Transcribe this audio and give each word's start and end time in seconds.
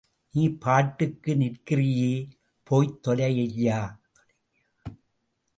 நீ 0.33 0.43
பாட்டுக்கு 0.49 1.35
நிற்கிறியே 1.35 2.13
போய்த் 2.63 2.99
தொலய்யா. 3.07 3.79